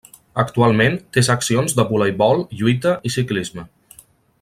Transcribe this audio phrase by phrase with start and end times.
[0.43, 3.71] Actualment té seccions de voleibol, lluita i ciclisme.